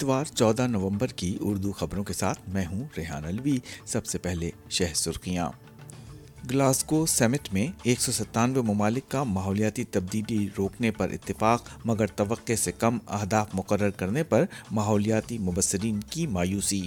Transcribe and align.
اتوار 0.00 0.24
چودہ 0.36 0.66
نومبر 0.66 1.06
کی 1.20 1.36
اردو 1.46 1.70
خبروں 1.78 2.02
کے 2.04 2.12
ساتھ 2.14 2.38
میں 2.52 2.64
ہوں 2.66 2.84
ریحان 2.96 3.24
الوی 3.28 3.56
سب 3.92 4.06
سے 4.10 4.18
پہلے 4.26 4.50
شہ 4.76 4.94
سرخیاں 4.96 5.48
گلاسکو 6.50 7.04
سیمٹ 7.16 7.52
میں 7.52 7.66
ایک 7.88 8.00
سو 8.00 8.12
ستانوے 8.12 8.62
ممالک 8.66 9.10
کا 9.10 9.22
ماحولیاتی 9.32 9.84
تبدیلی 9.98 10.46
روکنے 10.58 10.90
پر 10.98 11.10
اتفاق 11.20 11.68
مگر 11.90 12.06
توقع 12.20 12.54
سے 12.62 12.72
کم 12.78 12.98
اہداف 13.18 13.54
مقرر 13.54 13.90
کرنے 14.00 14.22
پر 14.32 14.44
ماحولیاتی 14.78 15.38
مبصرین 15.48 16.00
کی 16.10 16.26
مایوسی 16.38 16.80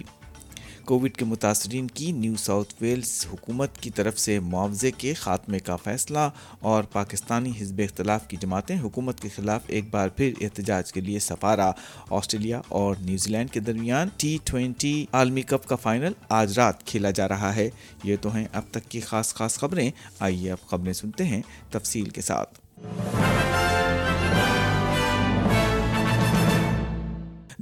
کووڈ 0.86 1.12
کے 1.18 1.26
متاثرین 1.26 1.88
کی 1.94 2.12
نیو 2.12 2.36
ساؤتھ 2.40 2.74
ویلز 2.82 3.10
حکومت 3.32 3.78
کی 3.82 3.90
طرف 3.96 4.18
سے 4.20 4.40
معاوضے 4.40 4.92
کے 4.98 5.14
خاتمے 5.20 5.60
کا 5.68 5.76
فیصلہ 5.84 6.30
اور 6.72 6.84
پاکستانی 6.94 7.52
حزب 7.60 7.80
اختلاف 7.84 8.28
کی 8.28 8.38
جماعتیں 8.42 8.76
حکومت 8.80 9.20
کے 9.22 9.30
خلاف 9.36 9.62
ایک 9.76 9.90
بار 9.92 10.10
پھر 10.16 10.34
احتجاج 10.42 10.92
کے 10.94 11.02
لیے 11.02 11.20
سفارا 11.28 11.72
آسٹریلیا 12.20 12.62
اور 12.80 12.96
نیوزی 13.06 13.32
لینڈ 13.32 13.52
کے 13.52 13.60
درمیان 13.70 14.10
ٹی 14.18 14.38
ٹوینٹی 14.52 14.94
عالمی 15.20 15.42
کپ 15.54 15.68
کا 15.70 15.76
فائنل 15.82 16.14
آج 16.40 16.60
رات 16.60 16.86
کھیلا 16.88 17.12
جا 17.20 17.28
رہا 17.30 17.56
ہے 17.56 17.70
یہ 18.04 18.16
تو 18.22 18.34
ہیں 18.36 18.46
اب 18.54 18.72
تک 18.72 18.90
کی 18.92 19.00
خاص 19.10 19.34
خاص 19.36 19.58
خبریں 19.60 19.90
آئیے 20.28 20.52
اب 20.52 20.68
خبریں 20.70 20.94
سنتے 21.02 21.24
ہیں 21.34 21.42
تفصیل 21.72 22.10
کے 22.18 22.22
ساتھ 22.32 22.62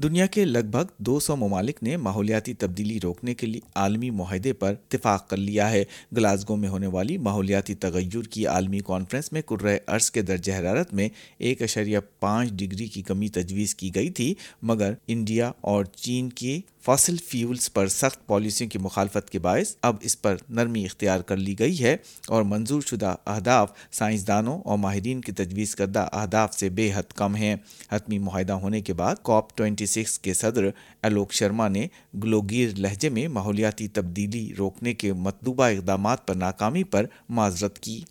دنیا 0.04 0.26
کے 0.36 0.44
لگ 0.46 0.70
بھگ 0.72 0.92
دو 1.06 1.20
سو 1.20 1.36
ممالک 1.38 1.82
نے 1.84 1.96
ماحولیاتی 2.04 2.54
تبدیلی 2.60 2.98
روکنے 3.04 3.34
کے 3.40 3.48
لیے 3.48 3.60
عالمی 3.82 4.10
معاہدے 4.20 4.54
پر 4.62 4.72
اتفاق 4.74 5.28
کر 5.30 5.38
لیا 5.38 5.70
ہے 5.72 5.84
گلاسگو 6.18 6.56
میں 6.62 6.70
ہونے 6.70 6.88
والی 6.96 7.18
ماحولیاتی 7.28 7.74
تغیر 7.86 8.22
کی 8.34 8.46
عالمی 8.54 8.80
کانفرنس 8.88 9.32
میں 9.34 9.42
کرہ 9.50 9.76
عرض 9.96 10.10
کے 10.12 10.22
درجہ 10.30 10.54
حرارت 10.60 10.94
میں 11.00 11.08
ایک 11.48 11.62
اشریہ 11.62 11.98
پانچ 12.20 12.52
ڈگری 12.62 12.88
کی 12.94 13.02
کمی 13.12 13.28
تجویز 13.38 13.76
کی 13.82 13.94
گئی 13.96 14.10
تھی 14.20 14.34
مگر 14.72 14.94
انڈیا 15.14 15.52
اور 15.74 15.84
چین 16.02 16.30
کی 16.42 16.60
فاسل 16.86 17.16
فیولز 17.28 17.72
پر 17.74 17.88
سخت 17.94 18.26
پالیسیوں 18.28 18.70
کی 18.70 18.80
مخالفت 18.82 19.30
کے 19.30 19.40
باعث 19.40 19.74
اب 19.90 19.96
اس 20.10 20.22
پر 20.22 20.36
نرمی 20.60 20.84
اختیار 20.86 21.20
کر 21.32 21.38
لی 21.38 21.54
گئی 21.60 21.84
ہے 21.84 21.96
اور 22.36 22.44
منظور 22.54 22.82
شدہ 22.90 23.14
اہداف 23.34 23.72
سائنسدانوں 24.00 24.58
اور 24.70 24.78
ماہرین 24.86 25.22
کی 25.28 25.32
تجویز 25.42 25.76
کردہ 25.76 26.08
اہداف 26.22 26.54
سے 26.60 26.70
بے 26.80 26.90
حد 26.96 27.12
کم 27.18 27.36
ہیں 27.36 27.56
حتمی 27.92 28.18
معاہدہ 28.28 28.54
ہونے 28.64 28.82
کے 28.88 28.94
بعد 29.04 29.24
کاپ 29.30 29.56
ٹوئنٹی 29.58 29.86
سکس 29.94 30.18
کے 30.20 30.34
صدر 30.42 30.70
الوک 31.10 31.34
شرما 31.42 31.68
نے 31.78 31.88
گلوگیر 32.24 32.74
لہجے 32.78 33.10
میں 33.18 33.28
ماحولیاتی 33.38 33.88
تبدیلی 34.00 34.48
روکنے 34.58 34.94
کے 35.04 35.14
مطلوبہ 35.30 35.66
اقدامات 35.78 36.26
پر 36.28 36.36
ناکامی 36.36 36.84
پر 36.96 37.06
معذرت 37.42 37.80
کی 37.80 38.04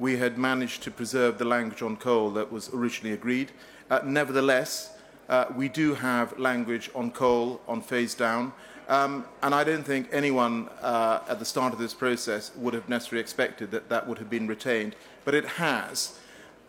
we 0.00 0.16
had 0.16 0.38
managed 0.38 0.82
to 0.82 0.90
preserve 0.90 1.38
the 1.38 1.44
language 1.44 1.82
on 1.82 1.96
coal 1.96 2.30
that 2.30 2.50
was 2.50 2.72
originally 2.72 3.12
agreed. 3.12 3.52
Uh, 3.90 4.00
nevertheless, 4.04 4.96
uh, 5.28 5.44
we 5.54 5.68
do 5.68 5.94
have 5.94 6.36
language 6.38 6.90
on 6.94 7.10
coal, 7.10 7.60
on 7.68 7.80
phase 7.82 8.14
down, 8.14 8.52
um, 8.88 9.24
and 9.42 9.54
I 9.54 9.62
don't 9.62 9.84
think 9.84 10.08
anyone 10.10 10.68
uh, 10.82 11.20
at 11.28 11.38
the 11.38 11.44
start 11.44 11.72
of 11.72 11.78
this 11.78 11.94
process 11.94 12.50
would 12.56 12.74
have 12.74 12.88
necessarily 12.88 13.20
expected 13.20 13.70
that 13.70 13.88
that 13.90 14.08
would 14.08 14.18
have 14.18 14.30
been 14.30 14.48
retained, 14.48 14.96
but 15.24 15.34
it 15.34 15.44
has. 15.44 16.18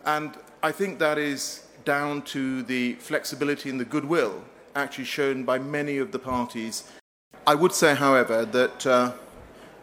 And 0.05 0.35
I 0.61 0.71
think 0.71 0.99
that 0.99 1.17
is 1.17 1.65
down 1.85 2.21
to 2.21 2.61
the 2.61 2.93
flexibility 2.95 3.69
and 3.69 3.79
the 3.79 3.85
goodwill 3.85 4.43
actually 4.75 5.05
shown 5.05 5.43
by 5.43 5.57
many 5.57 5.97
of 5.97 6.11
the 6.11 6.19
parties. 6.19 6.83
I 7.47 7.55
would 7.55 7.73
say, 7.73 7.95
however, 7.95 8.45
that 8.45 9.13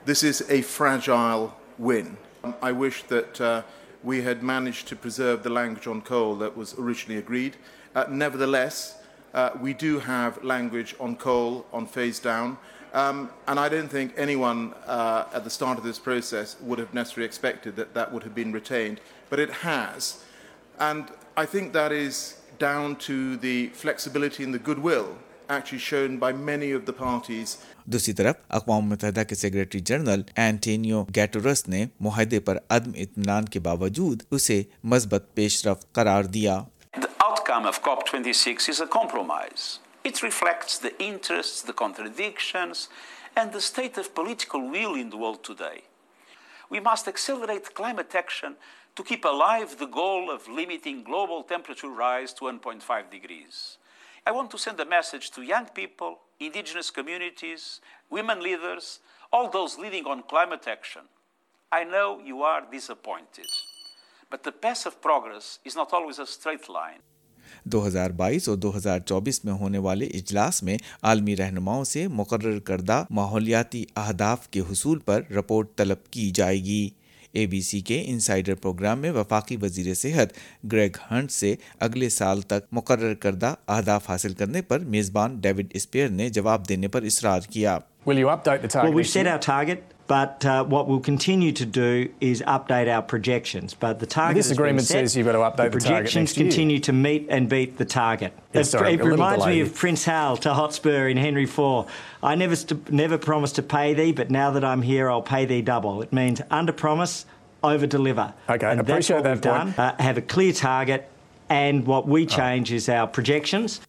this 0.04 0.22
is 0.22 0.46
a 0.48 0.62
fragile 0.62 1.56
win. 1.76 2.16
Um, 2.44 2.54
I 2.62 2.72
wish 2.72 3.02
that 3.04 3.40
uh, 3.40 3.62
we 4.02 4.22
had 4.22 4.42
managed 4.42 4.86
to 4.88 4.96
preserve 4.96 5.42
the 5.42 5.50
language 5.50 5.86
on 5.86 6.02
coal 6.02 6.36
that 6.36 6.56
was 6.56 6.78
originally 6.78 7.18
agreed. 7.18 7.56
Uh, 7.94 8.04
nevertheless, 8.08 8.98
uh, 9.34 9.50
we 9.60 9.74
do 9.74 9.98
have 9.98 10.42
language 10.44 10.94
on 11.00 11.16
coal, 11.16 11.66
on 11.72 11.86
phase 11.86 12.20
down, 12.20 12.58
um, 12.94 13.30
and 13.48 13.58
I 13.58 13.68
don't 13.68 13.88
think 13.88 14.14
anyone 14.16 14.72
at 14.86 15.44
the 15.44 15.50
start 15.50 15.78
of 15.78 15.84
this 15.84 15.98
process 15.98 16.56
would 16.60 16.78
have 16.78 16.94
necessarily 16.94 17.26
expected 17.26 17.76
that 17.76 17.94
that 17.94 18.12
would 18.12 18.22
have 18.22 18.34
been 18.34 18.52
retained, 18.52 19.00
but 19.30 19.40
it 19.40 19.50
has. 19.50 20.24
And 20.78 21.08
I 21.36 21.44
think 21.44 21.72
that 21.72 21.92
is 21.92 22.40
down 22.58 22.96
to 22.96 23.36
the 23.36 23.68
flexibility 23.68 24.44
and 24.44 24.54
the 24.54 24.58
goodwill 24.58 25.18
دوسری 27.92 28.12
طرف 28.14 28.36
اقوام 28.56 28.88
متحدہ 28.88 29.20
کے 29.28 29.34
secretary 29.42 29.80
general 29.90 30.22
اینٹینیو 30.42 30.98
گیٹورس 31.16 31.62
نے 31.68 31.80
معاہدے 32.06 32.40
پر 32.48 32.56
عدم 32.76 32.92
اطمینان 33.02 33.44
کے 33.54 33.58
باوجود 33.68 34.16
اسے 34.36 34.58
مثبت 34.94 35.24
پیش 35.34 35.54
رفت 35.66 35.86
قرار 36.00 36.24
دیا 36.36 36.54
The 37.04 37.08
outcome 37.28 37.64
of 37.70 37.74
COP26 37.86 38.46
is 38.72 38.78
a 38.84 38.88
compromise. 38.98 39.64
It 40.10 40.16
reflects 40.26 40.74
the 40.84 40.92
interests, 41.10 41.58
the 41.70 41.76
contradictions 41.80 42.76
and 43.40 43.48
the 43.56 43.64
state 43.66 43.94
I 54.28 54.30
want 54.36 54.50
to 54.52 54.58
send 54.62 54.78
a 54.80 54.84
message 54.84 55.26
to 55.34 55.40
young 55.50 55.68
people, 55.76 56.18
indigenous 56.38 56.90
communities, 56.96 57.80
women 58.10 58.42
leaders, 58.46 58.86
all 59.32 59.46
those 59.56 59.78
leading 59.82 60.04
on 60.04 60.22
climate 60.32 60.66
action. 60.72 61.04
I 61.72 61.84
know 61.84 62.20
you 62.30 62.42
are 62.42 62.62
disappointed. 62.70 63.46
But 64.30 64.42
the 64.42 64.52
path 64.52 64.84
of 64.84 65.00
progress 65.00 65.60
is 65.64 65.74
not 65.80 65.94
always 65.94 66.18
a 66.18 66.26
straight 66.34 66.68
line. 66.78 67.00
2022 67.76 68.48
اور 68.50 68.56
2024 68.66 69.40
میں 69.44 69.52
ہونے 69.62 69.78
والے 69.86 70.06
اجلاس 70.20 70.62
میں 70.62 70.76
عالمی 71.10 71.36
رہنماؤں 71.36 71.84
سے 71.94 72.06
مقرر 72.20 72.58
کردہ 72.70 73.02
ماحولیاتی 73.20 73.84
اہداف 74.04 74.48
کے 74.56 74.60
حصول 74.70 74.98
پر 75.08 75.22
رپورٹ 75.36 75.74
طلب 75.76 76.06
کی 76.16 76.30
جائے 76.40 76.56
گی 76.64 76.82
اے 77.38 77.44
بی 77.46 77.60
سی 77.62 77.80
کے 77.88 78.00
انسائیڈر 78.06 78.54
پروگرام 78.62 78.98
میں 78.98 79.10
وفاقی 79.16 79.56
وزیر 79.62 79.92
صحت 79.94 80.28
گریگ 80.72 80.96
ہنٹ 81.10 81.30
سے 81.32 81.54
اگلے 81.86 82.08
سال 82.18 82.40
تک 82.52 82.64
مقرر 82.78 83.14
کردہ 83.24 83.54
اہداف 83.74 84.08
حاصل 84.10 84.32
کرنے 84.40 84.62
پر 84.70 84.78
میزبان 84.94 85.38
ڈیوڈ 85.40 85.66
اسپیئر 85.80 86.08
نے 86.20 86.28
جواب 86.38 86.68
دینے 86.68 86.88
پر 86.94 87.02
اصرار 87.10 87.40
کیا 87.52 87.78
but 90.08 90.44
what 90.70 90.86
we 90.88 90.98
continue 91.10 91.52
to 91.58 91.64
do 91.80 91.88
as per 92.26 93.00
projection 93.10 93.66
dub 105.64 105.86
out 105.86 106.14
means 106.14 106.42
under 106.50 106.72
promise 106.80 107.24
I 107.64 107.78
will 107.78 108.24
clutch 110.34 110.64
ha 110.64 110.82
get 110.86 111.02
and 111.52 111.88
wait 112.06 112.40
as 112.74 112.90
projections 113.16 113.80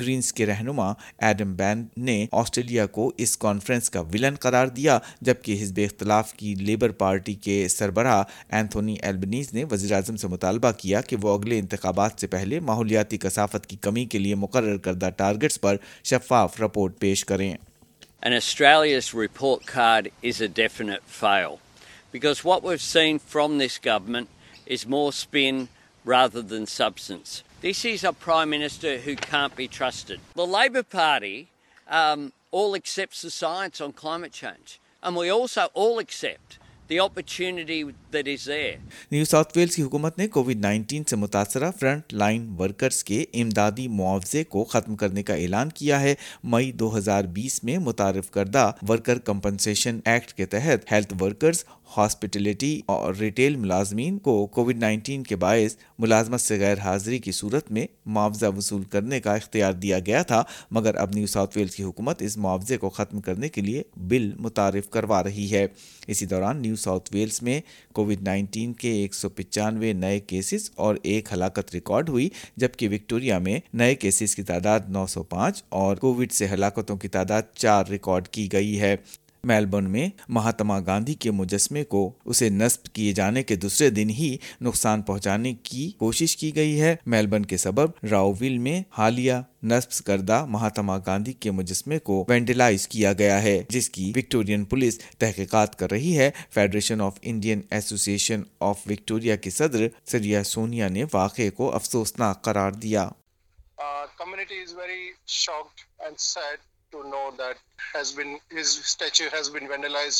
Greens 0.00 0.32
کے 0.32 0.46
رہنما 0.46 0.92
ایڈم 1.26 1.54
بین 1.56 1.84
نے 2.06 2.24
آسٹریلیا 2.40 2.86
کو 2.96 3.10
اس 3.24 3.36
کانفرنس 3.38 3.90
کا 3.90 4.00
ویلن 4.12 4.34
قرار 4.40 4.66
دیا 4.76 4.98
جبکہ 5.20 5.62
حزب 5.62 5.78
اختلاف 5.84 6.32
کی 6.36 6.54
لیبر 6.58 6.90
پارٹی 7.02 7.34
کے 7.44 7.66
سربراہ 7.70 8.22
اینتھونی 8.58 8.96
ایلبنیز 9.02 9.52
نے 9.54 9.64
وزیراعظم 9.70 10.16
سے 10.22 10.28
مطالبہ 10.28 10.70
کیا 10.78 11.00
کہ 11.08 11.16
وہ 11.22 11.34
اگلے 11.38 11.58
انتخابات 11.58 12.20
سے 12.20 12.26
پہلے 12.36 12.60
ماحولیاتی 12.70 13.18
کثافت 13.18 13.66
کی 13.66 13.76
کمی 13.80 14.04
کے 14.12 14.18
لیے 14.18 14.34
مقرر 14.44 14.76
کردہ 14.86 15.08
ٹارگٹس 15.16 15.60
پر 15.60 15.76
شفاف 16.02 16.60
رپورٹ 16.60 16.98
پیش 17.00 17.24
کریں 17.24 17.52
And 18.28 18.34
Australia's 18.36 19.06
report 19.14 19.62
card 19.64 20.08
is 20.30 20.40
a 20.42 20.48
definite 20.56 21.04
fail 21.20 21.52
because 22.16 22.40
what 22.48 22.62
we've 22.66 22.82
seen 22.86 23.18
from 23.34 23.56
this 23.60 23.78
government 23.86 24.28
is 24.66 24.82
more 24.94 25.12
spin 25.18 25.62
rather 26.04 26.42
than 26.50 26.66
substance. 26.72 27.38
This 27.60 27.84
is 27.84 28.04
a 28.04 28.14
Prime 28.14 28.48
Minister 28.48 28.96
who 28.96 29.14
can't 29.16 29.54
be 29.54 29.68
trusted. 29.68 30.18
The 30.34 30.46
Labor 30.46 30.82
Party 30.82 31.48
um, 31.88 32.32
all 32.50 32.74
accepts 32.74 33.20
the 33.20 33.28
science 33.30 33.82
on 33.82 33.92
climate 33.92 34.32
change. 34.32 34.80
And 35.02 35.14
we 35.14 35.28
also 35.28 35.66
all 35.74 35.98
accept 35.98 36.58
New 36.90 39.24
South 39.24 39.56
Wales 39.56 39.74
کی 39.76 39.82
حکومت 39.82 40.16
نے 40.18 40.26
covid 40.34 40.60
nineteen 40.60 41.02
front 41.80 42.12
line 42.14 42.46
workers 42.58 43.02
کے 43.04 43.24
امدادی 43.42 43.86
معاوضے 43.98 44.42
کو 44.54 44.64
ختم 44.72 44.96
کرنے 45.02 45.22
کا 45.22 45.34
اعلان 45.34 45.68
کیا 45.74 46.00
ہے 46.00 46.14
مئی 46.54 46.72
دو 46.82 46.96
ہزار 46.96 47.22
بیس 47.34 47.62
میں 47.64 47.76
متعارف 47.88 48.30
کردہ 48.30 48.70
ورکر 48.88 49.18
کمپنسیشن 49.30 49.98
ایکٹ 50.04 50.32
کے 50.36 50.46
تحت 50.56 50.90
ہیلتھ 50.92 51.14
ورکرز 51.20 51.64
ہاسپٹلٹی 51.96 52.74
اور 52.94 53.14
ریٹیل 53.20 53.54
ملازمین 53.56 54.18
کو 54.26 54.34
کووڈ 54.56 54.78
نائنٹین 54.78 55.22
کے 55.22 55.36
باعث 55.44 55.74
ملازمت 55.98 56.40
سے 56.40 56.58
غیر 56.60 56.78
حاضری 56.82 57.18
کی 57.18 57.32
صورت 57.32 57.70
میں 57.72 57.86
معاوضہ 58.18 58.46
وصول 58.56 58.82
کرنے 58.92 59.20
کا 59.20 59.34
اختیار 59.34 59.72
دیا 59.84 59.98
گیا 60.06 60.22
تھا 60.30 60.42
مگر 60.76 60.94
اب 61.04 61.14
نیو 61.14 61.26
ساؤتھ 61.32 61.56
ویلز 61.58 61.74
کی 61.74 61.82
حکومت 61.82 62.22
اس 62.26 62.36
معاوضے 62.44 62.76
کو 62.84 62.88
ختم 62.98 63.20
کرنے 63.28 63.48
کے 63.56 63.60
لیے 63.60 63.82
بل 64.10 64.30
متعارف 64.42 64.88
کروا 64.90 65.22
رہی 65.24 65.46
ہے 65.52 65.66
اسی 66.06 66.26
دوران 66.26 66.56
نیو 66.62 66.76
ساؤتھ 66.82 67.10
ویلز 67.14 67.40
میں 67.42 67.60
کووڈ 67.94 68.22
نائنٹین 68.28 68.72
کے 68.82 68.92
ایک 69.00 69.14
سو 69.14 69.28
پچانوے 69.36 69.92
نئے 70.04 70.18
کیسز 70.32 70.68
اور 70.84 70.94
ایک 71.12 71.32
ہلاکت 71.32 71.74
ریکارڈ 71.74 72.08
ہوئی 72.08 72.28
جبکہ 72.62 72.88
وکٹوریا 72.94 73.38
میں 73.48 73.58
نئے 73.82 73.94
کیسز 74.04 74.34
کی 74.36 74.42
تعداد 74.52 74.90
نو 74.98 75.06
سو 75.14 75.22
پانچ 75.34 75.62
اور 75.82 75.96
کووڈ 76.06 76.32
سے 76.38 76.46
ہلاکتوں 76.52 76.96
کی 77.02 77.08
تعداد 77.16 77.54
چار 77.62 77.84
ریکارڈ 77.90 78.28
کی 78.34 78.48
گئی 78.52 78.80
ہے 78.80 78.96
میلبرن 79.46 79.90
میں 79.90 80.08
مہاتما 80.34 80.78
گاندھی 80.86 81.14
کے 81.24 81.30
مجسمے 81.30 81.84
کو 81.94 82.10
اسے 82.30 82.48
نصب 82.50 82.86
کیے 82.94 83.12
جانے 83.14 83.42
کے 83.42 83.56
دوسرے 83.56 83.88
دن 83.90 84.10
ہی 84.18 84.36
نقصان 84.60 85.02
پہنچانے 85.02 85.52
کی 85.62 85.90
کوشش 85.98 86.36
کی 86.36 86.54
گئی 86.56 86.80
ہے 86.80 86.94
میلبرن 87.14 87.44
کے 87.52 87.56
سبب 87.56 88.04
ویل 88.40 88.58
میں 88.58 88.80
حالیہ 88.98 89.32
نصب 89.70 90.04
کردہ 90.06 90.44
مہاتما 90.48 90.96
گاندھی 91.06 91.32
کے 91.40 91.50
مجسمے 91.50 91.98
کو 92.04 92.24
وینڈیلائز 92.28 92.86
کیا 92.88 93.12
گیا 93.18 93.42
ہے 93.42 93.60
جس 93.70 93.88
کی 93.90 94.12
وکٹورین 94.16 94.64
پولیس 94.70 94.98
تحقیقات 95.18 95.78
کر 95.78 95.90
رہی 95.90 96.16
ہے 96.18 96.30
فیڈریشن 96.54 97.00
آف 97.02 97.18
انڈین 97.30 97.62
ایسوسی 97.70 98.12
ایشن 98.12 98.42
آف 98.70 98.80
وکٹوریا 98.90 99.36
کے 99.42 99.50
صدر 99.50 99.86
سریا 100.12 100.42
سونیا 100.44 100.88
نے 100.96 101.04
واقعے 101.12 101.50
کو 101.58 101.74
افسوسناک 101.76 102.42
قرار 102.44 102.72
دیا 102.82 103.08
community 104.18 104.64
said 106.18 106.58
to 106.92 107.02
know 107.10 107.18
that 107.38 107.56
bench 108.16 109.28
has 109.32 109.48
been 109.54 109.66
vandalised 109.70 110.16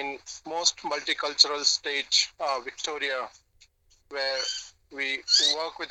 in 0.00 0.48
multicultural 1.24 1.60
state 1.60 2.08
Victoria 2.38 3.38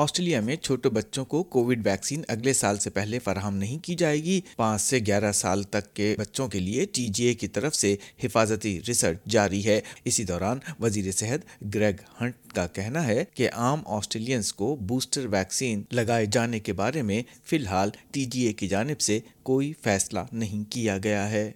Australia 0.00 0.40
میں 0.40 0.54
چھوٹے 0.56 0.88
بچوں 0.90 1.24
کو 1.32 1.42
کووڈ 1.52 1.80
ویکسین 1.86 2.22
اگلے 2.34 2.52
سال 2.52 2.78
سے 2.78 2.90
پہلے 2.90 3.18
فراہم 3.24 3.56
نہیں 3.56 3.78
کی 3.84 3.94
جائے 3.98 4.22
گی 4.24 4.40
پانچ 4.56 4.80
سے 4.82 4.98
گیارہ 5.06 5.32
سال 5.34 5.62
تک 5.70 5.92
کے 5.96 6.14
بچوں 6.18 6.46
کے 6.48 6.58
لیے 6.60 6.84
ٹی 6.94 7.06
جی 7.14 7.24
اے 7.24 7.34
کی 7.40 7.48
طرف 7.58 7.74
سے 7.76 7.94
حفاظتی 8.24 8.78
ریسرچ 8.88 9.18
جاری 9.32 9.64
ہے 9.66 9.80
اسی 10.04 10.24
دوران 10.24 10.58
وزیر 10.82 11.10
صحت 11.16 11.40
گریگ 11.74 12.00
ہنٹ 12.20 12.52
کا 12.54 12.66
کہنا 12.74 13.06
ہے 13.06 13.24
کہ 13.34 13.50
عام 13.52 13.80
آسٹریلینس 13.98 14.52
کو 14.52 14.74
بوسٹر 14.92 15.26
ویکسین 15.32 15.82
لگائے 15.94 16.26
جانے 16.32 16.60
کے 16.68 16.72
بارے 16.82 17.02
میں 17.10 17.22
فی 17.50 17.56
الحال 17.56 17.90
ٹی 18.12 18.24
جی 18.32 18.42
اے 18.46 18.52
کی 18.60 18.68
جانب 18.68 19.00
سے 19.00 19.18
کوئی 19.50 19.72
فیصلہ 19.84 20.20
نہیں 20.32 20.70
کیا 20.72 20.98
گیا 21.04 21.30
ہے 21.30 21.50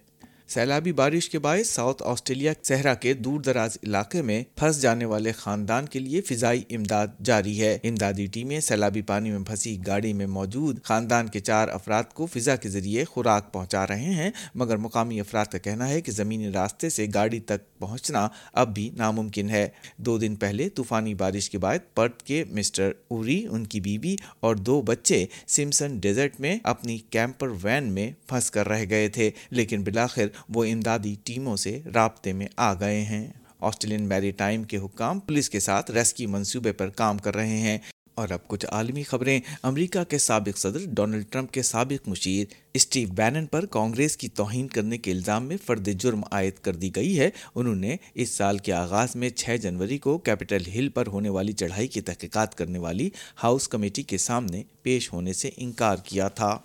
سیلابی 0.53 0.91
بارش 0.97 1.27
کے 1.29 1.39
باعث 1.39 1.69
ساؤتھ 1.75 2.01
آسٹریلیا 2.07 2.51
صحرا 2.67 2.93
کے 3.01 3.13
دور 3.13 3.39
دراز 3.45 3.77
علاقے 3.83 4.21
میں 4.23 4.41
پھنس 4.57 4.79
جانے 4.81 5.05
والے 5.05 5.31
خاندان 5.37 5.85
کے 5.91 5.99
لیے 5.99 6.21
فضائی 6.29 6.61
امداد 6.75 7.07
جاری 7.25 7.59
ہے 7.61 7.73
امدادی 7.89 8.25
ٹیمیں 8.33 8.59
سیلابی 8.67 9.01
پانی 9.09 9.31
میں 9.31 9.39
پھنسی 9.47 9.75
گاڑی 9.87 10.11
میں 10.19 10.25
موجود 10.35 10.79
خاندان 10.83 11.27
کے 11.29 11.39
چار 11.39 11.67
افراد 11.71 12.13
کو 12.15 12.25
فضا 12.35 12.55
کے 12.63 12.69
ذریعے 12.75 13.03
خوراک 13.05 13.51
پہنچا 13.53 13.85
رہے 13.87 14.13
ہیں 14.21 14.29
مگر 14.61 14.77
مقامی 14.85 15.19
افراد 15.19 15.45
کا 15.51 15.57
کہنا 15.63 15.89
ہے 15.89 15.99
کہ 16.01 16.11
زمینی 16.11 16.51
راستے 16.51 16.89
سے 16.89 17.07
گاڑی 17.13 17.39
تک 17.51 17.67
پہنچنا 17.79 18.27
اب 18.61 18.73
بھی 18.75 18.89
ناممکن 18.97 19.49
ہے 19.49 19.67
دو 20.05 20.17
دن 20.19 20.35
پہلے 20.45 20.69
طوفانی 20.75 21.13
بارش 21.15 21.49
کے 21.49 21.57
باعث 21.67 21.93
پرت 21.95 22.23
کے 22.27 22.43
مسٹر 22.53 22.91
اوری 23.15 23.41
ان 23.49 23.65
کی 23.75 23.79
بیوی 23.89 24.15
اور 24.47 24.55
دو 24.71 24.81
بچے 24.87 25.25
سمسن 25.55 25.99
ڈیزرٹ 26.01 26.39
میں 26.41 26.57
اپنی 26.75 26.97
کیمپر 26.97 27.51
وین 27.63 27.91
میں 27.93 28.09
پھنس 28.29 28.49
کر 28.51 28.67
رہ 28.69 28.85
گئے 28.89 29.07
تھے 29.19 29.29
لیکن 29.49 29.83
بلاخر 29.83 30.25
وہ 30.55 30.65
امدادی 30.65 31.15
ٹیموں 31.25 31.55
سے 31.57 31.79
رابطے 31.93 32.33
میں 32.33 32.47
آ 32.65 32.73
گئے 32.79 33.01
ہیں 33.05 33.27
آسٹریلین 33.67 34.03
میری 34.09 34.31
ٹائم 34.37 34.63
کے 34.71 34.77
حکام 34.77 35.19
پولیس 35.19 35.49
کے 35.49 35.59
ساتھ 35.59 35.91
ریسکی 35.91 36.25
منصوبے 36.33 36.71
پر 36.81 36.89
کام 36.97 37.17
کر 37.27 37.35
رہے 37.35 37.57
ہیں 37.57 37.77
اور 38.21 38.29
اب 38.31 38.47
کچھ 38.47 38.65
عالمی 38.73 39.01
خبریں 39.03 39.39
امریکہ 39.63 40.03
کے 40.09 40.17
سابق 40.17 40.57
صدر 40.57 40.85
ڈونلڈ 40.95 41.35
کے 41.53 41.61
سابق 41.63 42.07
مشیر 42.09 42.53
اسٹیو 42.75 43.07
بینن 43.15 43.45
پر 43.51 43.65
کانگریس 43.75 44.15
کی 44.17 44.27
توہین 44.39 44.67
کرنے 44.67 44.97
کے 44.97 45.11
الزام 45.11 45.45
میں 45.47 45.57
فرد 45.65 45.87
جرم 46.01 46.21
عائد 46.31 46.59
کر 46.65 46.75
دی 46.75 46.89
گئی 46.95 47.17
ہے 47.19 47.29
انہوں 47.55 47.75
نے 47.85 47.95
اس 48.23 48.29
سال 48.37 48.57
کے 48.65 48.73
آغاز 48.73 49.15
میں 49.23 49.29
6 49.43 49.57
جنوری 49.61 49.97
کو 50.07 50.17
کیپٹل 50.29 50.65
ہل 50.75 50.89
پر 50.97 51.07
ہونے 51.13 51.29
والی 51.37 51.51
چڑھائی 51.63 51.87
کی 51.97 52.01
تحقیقات 52.09 52.55
کرنے 52.57 52.79
والی 52.87 53.09
ہاؤس 53.43 53.67
کمیٹی 53.75 54.03
کے 54.11 54.17
سامنے 54.27 54.63
پیش 54.83 55.11
ہونے 55.13 55.33
سے 55.43 55.49
انکار 55.57 55.97
کیا 56.05 56.27
تھا 56.41 56.57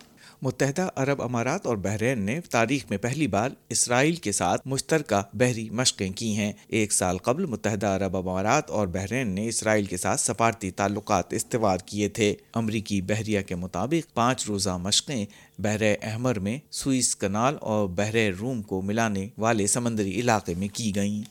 متحدہ 0.45 0.87
عرب 1.01 1.21
امارات 1.23 1.67
اور 1.67 1.77
بحرین 1.83 2.23
نے 2.27 2.39
تاریخ 2.51 2.85
میں 2.91 2.97
پہلی 3.03 3.27
بار 3.35 3.51
اسرائیل 3.75 4.15
کے 4.23 4.33
ساتھ 4.33 4.63
مشترکہ 4.69 5.21
بحری 5.39 5.69
مشقیں 5.81 6.09
کی 6.21 6.33
ہیں 6.37 6.51
ایک 6.79 6.93
سال 6.93 7.19
قبل 7.29 7.45
متحدہ 7.51 7.87
عرب 7.97 8.17
امارات 8.17 8.71
اور 8.79 8.87
بحرین 8.97 9.29
نے 9.35 9.47
اسرائیل 9.49 9.85
کے 9.93 9.97
ساتھ 9.97 10.21
سفارتی 10.21 10.71
تعلقات 10.81 11.33
استوار 11.35 11.79
کیے 11.87 12.09
تھے 12.19 12.35
امریکی 12.63 13.01
بحریہ 13.11 13.41
کے 13.49 13.55
مطابق 13.63 14.13
پانچ 14.15 14.45
روزہ 14.49 14.77
مشقیں 14.89 15.25
بحر 15.65 15.83
احمر 16.03 16.39
میں 16.47 16.59
سوئس 16.83 17.15
کنال 17.17 17.57
اور 17.75 17.89
بحر 17.99 18.17
روم 18.41 18.63
کو 18.73 18.83
ملانے 18.91 19.27
والے 19.45 19.67
سمندری 19.77 20.19
علاقے 20.21 20.55
میں 20.59 20.69
کی 20.79 20.95
گئیں 20.97 21.23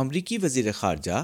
امریکی 0.00 0.38
وزیر 0.42 0.72
خارجہ 0.74 1.22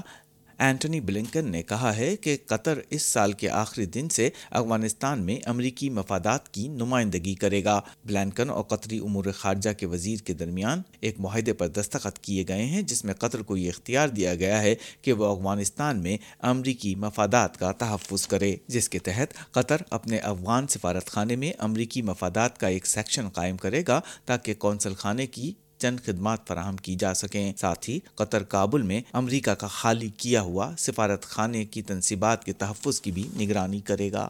اینٹنی 0.65 0.99
بلنکن 1.07 1.51
نے 1.51 1.61
کہا 1.63 1.95
ہے 1.97 2.15
کہ 2.21 2.35
قطر 2.47 2.79
اس 2.95 3.01
سال 3.13 3.33
کے 3.39 3.49
آخری 3.57 3.85
دن 3.95 4.07
سے 4.11 4.29
افغانستان 4.59 5.19
میں 5.25 5.37
امریکی 5.49 5.89
مفادات 5.97 6.47
کی 6.53 6.67
نمائندگی 6.77 7.33
کرے 7.41 7.63
گا 7.63 7.79
بلینکن 8.05 8.49
اور 8.49 8.63
قطری 8.69 8.97
امور 9.05 9.25
خارجہ 9.37 9.69
کے 9.77 9.85
وزیر 9.87 10.19
کے 10.27 10.33
درمیان 10.33 10.81
ایک 11.01 11.19
معاہدے 11.21 11.53
پر 11.59 11.67
دستخط 11.77 12.17
کیے 12.23 12.43
گئے 12.47 12.63
ہیں 12.73 12.81
جس 12.91 13.03
میں 13.05 13.13
قطر 13.19 13.41
کو 13.49 13.57
یہ 13.57 13.69
اختیار 13.69 14.07
دیا 14.15 14.33
گیا 14.35 14.61
ہے 14.61 14.73
کہ 15.01 15.13
وہ 15.19 15.25
افغانستان 15.35 16.01
میں 16.03 16.17
امریکی 16.51 16.95
مفادات 17.05 17.57
کا 17.59 17.71
تحفظ 17.83 18.27
کرے 18.27 18.55
جس 18.67 18.89
کے 18.89 18.99
تحت 19.09 19.33
قطر 19.53 19.81
اپنے 19.99 20.17
افغان 20.31 20.67
سفارت 20.75 21.09
خانے 21.11 21.35
میں 21.43 21.51
امریکی 21.67 22.01
مفادات 22.11 22.57
کا 22.59 22.67
ایک 22.67 22.87
سیکشن 22.87 23.29
قائم 23.33 23.57
کرے 23.57 23.83
گا 23.87 23.99
تاکہ 24.25 24.53
کونسل 24.59 24.93
خانے 24.97 25.27
کی 25.27 25.51
چند 25.81 25.99
خدمات 26.05 26.47
فراہم 26.47 26.75
کی 26.81 26.95
جا 26.99 27.13
سکیں 27.13 27.51
ساتھ 27.59 27.89
ہی 27.89 27.99
قطر 28.15 28.43
کابل 28.53 28.81
میں 28.91 29.01
امریکہ 29.17 29.51
کا 29.59 29.67
خالی 29.71 30.09
کیا 30.17 30.41
ہوا 30.41 30.69
سفارت 30.77 31.25
خانے 31.33 31.63
کی 31.73 31.81
تنصیبات 31.89 32.43
کے 32.45 32.53
تحفظ 32.63 33.01
کی 33.01 33.11
بھی 33.11 33.27
نگرانی 33.39 33.79
کرے 33.85 34.11
گا 34.11 34.27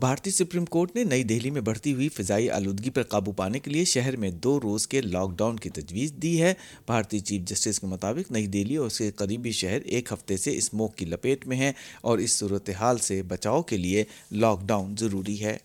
بھارتی 0.00 0.30
سپریم 0.30 0.64
کورٹ 0.64 0.94
نے 0.96 1.02
نئی 1.04 1.22
دہلی 1.24 1.50
میں 1.50 1.60
بڑھتی 1.66 1.92
ہوئی 1.94 2.08
فضائی 2.16 2.50
آلودگی 2.50 2.90
پر 2.96 3.02
قابو 3.08 3.32
پانے 3.36 3.58
کے 3.58 3.70
لیے 3.70 3.84
شہر 3.92 4.16
میں 4.24 4.30
دو 4.44 4.58
روز 4.62 4.86
کے 4.88 5.00
لاک 5.02 5.30
ڈاؤن 5.38 5.56
کی 5.60 5.70
تجویز 5.80 6.12
دی 6.22 6.40
ہے 6.42 6.52
بھارتی 6.86 7.18
چیف 7.18 7.42
جسٹس 7.48 7.80
کے 7.80 7.86
مطابق 7.86 8.30
نئی 8.32 8.46
دہلی 8.56 8.76
اور 8.76 8.86
اس 8.88 8.98
کے 8.98 9.10
قریبی 9.22 9.52
شہر 9.60 9.80
ایک 9.94 10.12
ہفتے 10.12 10.36
سے 10.36 10.56
اس 10.56 10.70
کی 10.96 11.04
لپیٹ 11.04 11.46
میں 11.48 11.56
ہیں 11.56 11.72
اور 12.10 12.18
اس 12.26 12.32
صورتحال 12.38 12.98
سے 13.08 13.22
بچاؤ 13.28 13.62
کے 13.72 13.76
لیے 13.76 14.04
لاک 14.44 14.66
ڈاؤن 14.66 14.94
ضروری 15.00 15.40
ہے 15.44 15.56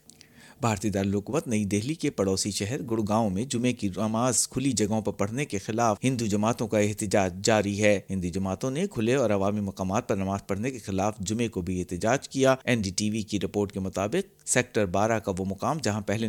بھارتی 0.61 0.89
دارالحکومت 0.89 1.47
نئی 1.47 1.63
دہلی 1.65 1.93
کے 2.01 2.09
پڑوسی 2.17 2.49
شہر 2.51 2.81
گڑگاؤں 2.89 3.29
میں 3.35 3.43
جمعے 3.49 3.71
کی 3.73 3.87
نماز 3.95 4.47
کھلی 4.49 4.71
جگہوں 4.81 4.99
پر 5.01 5.11
پڑھنے 5.21 5.45
کے 5.51 5.57
خلاف 5.65 5.97
ہندو 6.03 6.25
جماعتوں 6.33 6.67
کا 6.73 6.79
احتجاج 6.79 7.39
جاری 7.45 7.81
ہے 7.81 7.99
ہندو 8.09 8.27
جماعتوں 8.33 8.71
نے 8.71 8.85
کھلے 8.93 9.15
اور 9.21 9.29
عوامی 9.37 9.61
مقامات 9.69 10.07
پر 10.09 10.15
نماز 10.15 10.45
پڑھنے 10.47 10.71
کے 10.71 10.79
خلاف 10.85 11.17
جمعے 11.29 11.47
کو 11.55 11.61
بھی 11.69 11.79
احتجاج 11.79 12.27
کیا 12.29 12.55
این 12.65 12.81
ڈی 12.83 12.91
ٹی 12.97 13.09
وی 13.09 13.21
کی 13.31 13.39
رپورٹ 13.43 13.71
کے 13.71 13.79
مطابق 13.87 14.47
سیکٹر 14.49 14.85
بارہ 14.97 15.19
کا 15.25 15.31
وہ 15.37 15.45
مقام 15.51 15.77
جہاں 15.83 16.01
پہلے 16.11 16.27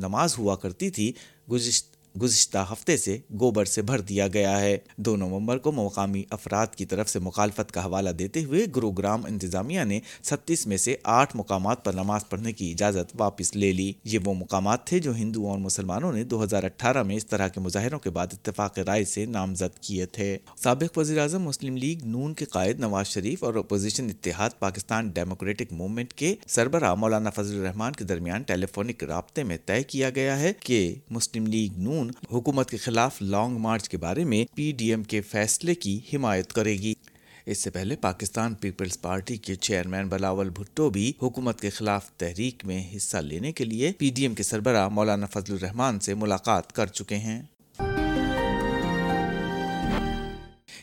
نماز 0.00 0.38
ہوا 0.38 0.56
کرتی 0.64 0.90
تھی 0.96 1.12
گزشتہ 1.50 1.96
گزشتہ 2.22 2.64
ہفتے 2.72 2.96
سے 2.96 3.16
گوبر 3.40 3.64
سے 3.64 3.82
بھر 3.88 4.00
دیا 4.08 4.26
گیا 4.34 4.58
ہے 4.60 4.76
دو 5.04 5.14
نومبر 5.16 5.58
کو 5.64 5.72
مقامی 5.72 6.22
افراد 6.30 6.74
کی 6.76 6.84
طرف 6.86 7.08
سے 7.08 7.18
مخالفت 7.22 7.72
کا 7.72 7.84
حوالہ 7.84 8.10
دیتے 8.18 8.44
ہوئے 8.44 8.64
گروگرام 8.76 9.24
انتظامیہ 9.28 9.84
نے 9.86 9.98
ستیس 10.30 10.66
میں 10.66 10.76
سے 10.76 10.96
آٹھ 11.16 11.36
مقامات 11.36 11.84
پر 11.84 11.92
نماز 11.94 12.28
پڑھنے 12.28 12.52
کی 12.52 12.70
اجازت 12.72 13.12
واپس 13.20 13.54
لے 13.56 13.72
لی 13.72 13.90
یہ 14.12 14.18
وہ 14.24 14.34
مقامات 14.38 14.86
تھے 14.86 14.98
جو 15.00 15.14
ہندو 15.14 15.48
اور 15.50 15.58
مسلمانوں 15.58 16.12
نے 16.12 16.24
دو 16.32 16.42
ہزار 16.42 16.64
اٹھارہ 16.64 17.02
میں 17.08 17.16
اس 17.16 17.26
طرح 17.26 17.48
کے 17.54 17.60
مظاہروں 17.60 17.98
کے 17.98 18.10
بعد 18.10 18.26
اتفاق 18.32 18.78
رائے 18.86 19.04
سے 19.04 19.24
نامزد 19.26 19.78
کیے 19.86 20.06
تھے 20.12 20.36
سابق 20.62 20.98
وزیر 20.98 21.18
اعظم 21.22 21.42
مسلم 21.44 21.76
لیگ 21.76 22.04
نون 22.08 22.34
کے 22.34 22.44
قائد 22.52 22.80
نواز 22.80 23.06
شریف 23.06 23.44
اور 23.44 23.54
اپوزیشن 23.58 24.06
اتحاد 24.10 24.58
پاکستان 24.58 25.08
ڈیموکریٹک 25.14 25.72
موومنٹ 25.72 26.12
کے 26.12 26.34
سربراہ 26.48 26.94
مولانا 26.94 27.30
فضل 27.34 27.58
الرحمان 27.58 27.92
کے 27.98 28.04
درمیان 28.04 28.42
ٹیلی 28.48 28.66
فونک 28.74 29.04
رابطے 29.08 29.42
میں 29.44 29.56
طے 29.66 29.82
کیا 29.86 30.10
گیا 30.14 30.38
ہے 30.40 30.52
کہ 30.60 30.78
مسلم 31.10 31.46
لیگ 31.46 31.78
نون 31.82 31.97
حکومت 32.32 32.70
کے 32.70 32.76
خلاف 32.76 33.20
لانگ 33.22 33.58
مارچ 33.60 33.88
کے 33.88 33.96
بارے 33.98 34.24
میں 34.32 34.44
پی 34.56 34.70
ڈی 34.78 34.88
ایم 34.90 35.02
کے 35.12 35.20
فیصلے 35.30 35.74
کی 35.84 35.98
حمایت 36.12 36.52
کرے 36.52 36.72
گی 36.82 36.92
اس 37.50 37.62
سے 37.62 37.70
پہلے 37.76 37.96
پاکستان 38.00 38.54
پیپلز 38.60 39.00
پارٹی 39.00 39.36
کے 39.46 39.54
چیئرمین 39.66 40.08
بلاول 40.08 40.48
بھٹو 40.58 40.88
بھی 40.96 41.12
حکومت 41.22 41.60
کے 41.60 41.70
خلاف 41.78 42.10
تحریک 42.20 42.64
میں 42.66 42.82
حصہ 42.96 43.16
لینے 43.30 43.52
کے 43.58 43.64
لیے 43.64 43.92
پی 43.98 44.10
ڈی 44.14 44.22
ایم 44.22 44.34
کے 44.34 44.42
سربراہ 44.42 44.88
مولانا 44.98 45.26
فضل 45.32 45.52
الرحمان 45.52 46.00
سے 46.06 46.14
ملاقات 46.24 46.72
کر 46.76 46.86
چکے 46.98 47.16
ہیں 47.28 47.40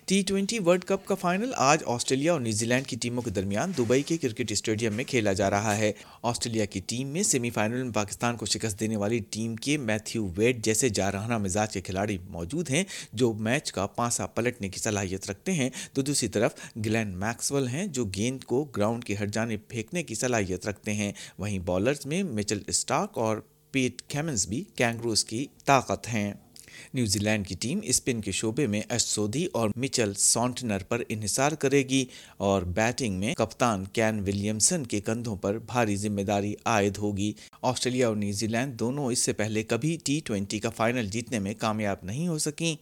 ٹی 0.08 0.22
ٹوینٹی 0.28 0.58
ورلڈ 0.66 0.84
کپ 0.86 1.06
کا 1.08 1.16
فائنل 1.20 1.52
آج 1.66 1.84
آسٹریلیا 1.90 2.32
اور 2.32 2.42
نیوزی 2.42 2.66
لینڈ 2.66 2.88
کی 2.88 2.96
ٹیموں 3.02 3.22
کے 3.24 3.30
درمیان 3.32 3.72
دبئی 3.78 4.02
کے 4.08 4.18
کرکٹ 4.22 4.52
اسٹیڈیم 4.52 4.94
میں 4.94 5.04
کھیلا 5.08 5.32
جا 5.40 5.50
رہا 5.50 5.76
ہے 5.78 5.92
آسٹریلیا 6.32 6.66
کی 6.74 6.80
ٹیم 6.88 7.08
میں 7.14 7.24
سیمی 7.30 7.50
فائنل 7.54 7.82
میں 7.84 7.92
پاکستان 7.94 8.36
کو 8.38 8.46
شکست 8.46 8.80
دینے 8.80 8.98
والی 9.04 9.20
ٹیم 9.32 9.56
کے 9.66 9.78
میتھیو 9.88 10.28
ویٹ 10.38 10.64
جیسے 10.66 10.90
جارحانہ 11.00 11.38
مزاج 11.46 11.74
کے 11.74 11.82
کھلاڑی 11.88 12.18
موجود 12.38 12.70
ہیں 12.70 12.84
جو 13.22 13.32
میچ 13.48 13.72
کا 13.78 13.88
پانسا 13.96 14.26
پلٹنے 14.36 14.70
کی 14.74 14.80
صلاحیت 14.80 15.30
رکھتے 15.30 15.52
ہیں 15.62 15.70
تو 15.94 16.02
دوسری 16.02 16.28
طرف 16.38 16.56
گلین 16.86 17.18
میکسول 17.20 17.68
ہیں 17.68 17.86
جو 17.98 18.06
گیند 18.16 18.44
کو 18.54 18.64
گراؤنڈ 18.78 19.06
کے 19.06 19.16
ہر 19.20 19.28
جانے 19.38 19.58
پھینکنے 19.68 20.04
کی 20.10 20.16
صلاحیت 20.24 20.68
رکھتے 20.68 20.94
ہیں 21.02 21.12
وہیں 21.40 21.60
بالرز 21.66 22.06
میں 22.12 22.24
میچل 22.40 22.64
اسٹاک 22.68 23.18
اور 23.26 23.38
پیٹ 23.72 24.02
کیمنز 24.10 24.48
بھی 24.50 24.64
کینگروز 24.76 25.26
کی 25.34 25.46
طاقت 25.66 26.14
ہیں 26.14 26.34
نیوزی 26.94 27.20
لینڈ 27.20 27.48
کی 27.48 27.56
ٹیم 27.60 27.80
اسپن 27.90 28.22
کے 28.22 28.32
شعبے 28.32 28.66
میں 28.68 28.82
اور 30.76 30.82
پر 30.90 31.02
انحصار 31.10 31.52
کرے 31.60 31.82
گی 31.90 32.04
اور 32.48 32.62
بیٹنگ 32.76 33.20
میں 33.20 33.34
کپتان 33.38 33.84
کین 33.94 34.20
ولیمسن 34.28 34.84
کے 34.94 35.00
کندھوں 35.06 35.36
پر 35.42 35.58
بھاری 35.68 35.96
ذمہ 35.96 36.22
داری 36.28 36.54
عائد 36.74 36.98
ہوگی 37.02 37.32
آسٹریلیا 37.72 38.08
اور 38.08 38.16
نیوزی 38.16 38.48
لینڈ 38.48 38.80
دونوں 38.80 39.06
اس 39.12 39.20
سے 39.26 39.34
پہلے 39.42 39.64
کبھی 39.64 39.98
ٹی 40.06 40.20
ٹوینٹی 40.26 40.60
کا 40.60 40.70
فائنل 40.76 41.08
جیتنے 41.12 41.40
میں 41.40 41.54
کامیاب 41.60 42.04
نہیں 42.04 42.28
ہو 42.28 42.38
سکیں 42.48 42.76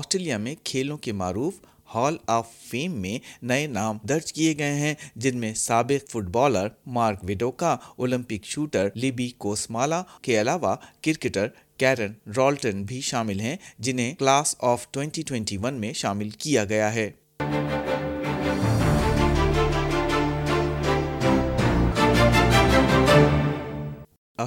آسٹریلیا 0.00 0.36
میں 0.46 0.54
کھیلوں 0.64 0.98
کے 1.06 1.12
معروف 1.22 1.60
ہال 1.94 2.16
آف 2.28 2.48
فیم 2.70 3.00
میں 3.02 3.18
نئے 3.46 3.66
نام 3.66 3.96
درج 4.08 4.32
کیے 4.32 4.54
گئے 4.58 4.74
ہیں 4.74 4.94
جن 5.24 5.36
میں 5.40 5.52
سابق 5.60 6.10
footballer 6.32 6.66
Mark 6.96 7.20
Viduka 7.28 7.76
Olympic 7.98 8.44
shooter 8.46 8.88
Libby 8.94 9.28
Kosmala 9.44 10.02
کے 10.22 10.40
علاوہ 10.40 10.74
کرکٹر 11.04 11.46
کیرن 11.78 12.12
رالٹن 12.36 12.82
بھی 12.88 13.00
شامل 13.10 13.40
ہیں 13.40 13.56
جنہیں 13.86 14.12
کلاس 14.18 14.54
آف 14.72 14.86
2021 14.98 15.56
ون 15.64 15.80
میں 15.80 15.92
شامل 16.02 16.30
کیا 16.42 16.64
گیا 16.74 16.94
ہے 16.94 17.10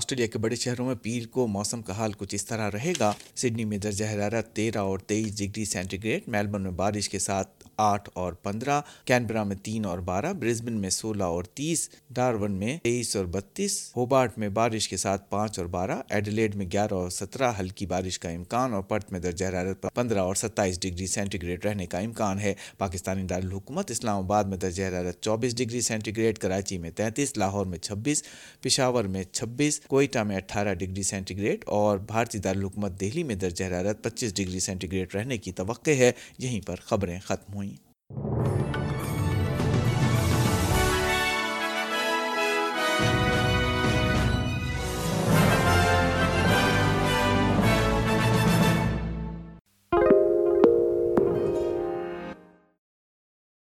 آسٹریلیا 0.02 0.28
کے 0.34 0.40
بڑے 0.40 0.56
شہروں 0.56 0.86
میں 0.86 0.94
پیر 1.02 1.26
کو 1.32 1.46
موسم 1.56 1.82
کا 1.88 1.98
حال 1.98 2.12
کچھ 2.18 2.34
اس 2.36 2.46
طرح 2.46 2.70
رہے 2.74 2.94
گا 3.00 3.12
سڈنی 3.42 3.66
میں 3.72 3.78
درجہ 3.78 4.06
حرارت 4.14 4.48
تیرہ 4.56 4.78
اور 4.92 5.00
تیئیس 5.10 5.38
ڈگری 5.40 5.66
سینٹی 5.66 5.98
گریڈ 6.04 6.22
میلبرن 6.36 6.62
میں 6.64 6.72
بارش 6.78 7.10
کے 7.10 7.20
ساتھ 7.20 7.50
آٹھ 7.82 8.10
اور 8.22 8.34
پندرہ 8.44 8.80
کینبرا 9.06 9.44
میں 9.50 9.56
تین 9.64 9.86
اور 9.86 10.00
بارہ 10.08 10.32
برزبن 10.40 10.80
میں 10.82 10.90
سولہ 10.90 11.24
اور 11.24 11.44
تیس 11.60 11.88
ڈارون 12.16 12.52
میں 12.60 12.78
تیئیس 12.84 13.16
اور 13.16 13.26
بتیس 13.34 13.76
ہوبارٹ 13.96 14.38
میں 14.40 14.50
بارش 14.58 14.88
کے 14.90 14.98
ساتھ 15.04 15.30
پانچ 15.30 15.60
اور 15.60 15.68
بارہ 15.76 15.96
ایڈلیڈ 16.16 16.56
میں 16.56 16.66
گیارہ 16.74 16.94
اور 16.94 17.10
سترہ 17.20 17.52
ہلکی 17.60 17.86
بارش 17.94 18.20
کا 18.20 18.30
امکان 18.30 18.74
اور 18.74 18.84
پرت 18.90 19.12
میں 19.12 19.20
درجہ 19.20 19.46
حرارت 19.46 19.86
پندرہ 19.96 20.20
اور 20.22 20.36
ستائیس 20.42 20.80
ڈگری 20.82 21.08
سینٹی 21.14 21.42
گریڈ 21.42 21.66
رہنے 21.66 21.86
کا 21.94 22.00
امکان 22.08 22.40
ہے 22.40 22.54
پاکستانی 22.78 23.24
دارالحکومت 23.30 23.92
اسلام 23.92 24.24
آباد 24.24 24.44
میں 24.54 24.58
درجہ 24.66 24.84
حرارت 24.88 25.22
چوبیس 25.24 25.58
ڈگری 25.62 25.82
سینٹی 25.90 26.16
گریڈ 26.18 26.40
کراچی 26.46 26.78
میں 26.86 26.92
تینتیس 27.02 27.38
لاہور 27.38 27.66
میں 27.74 27.80
چھبیس 27.80 28.24
پشاور 28.66 29.06
میں 29.16 29.24
چھبیس 29.32 29.80
کوئٹہ 29.92 30.20
میں 30.28 30.36
اٹھارہ 30.38 30.74
ڈگری 30.82 31.02
سینٹی 31.04 31.38
گریڈ 31.38 31.64
اور 31.78 31.98
بھارتی 32.12 32.40
دارالحکومت 32.46 33.00
دہلی 33.02 33.24
میں 33.32 33.36
درجہ 33.44 33.64
حرارت 33.66 34.04
پچیس 34.04 34.36
ڈگری 34.36 34.60
سینٹی 34.70 34.92
گریڈ 34.92 35.16
رہنے 35.16 35.38
کی 35.38 35.52
توقع 35.62 35.96
ہے 36.00 36.12
یہیں 36.44 36.62
پر 36.68 36.86
خبریں 36.88 37.18
ختم 37.28 37.54
ہوئیں 37.56 37.91